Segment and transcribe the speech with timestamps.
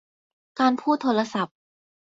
[0.59, 1.55] การพูดโทรศัพท์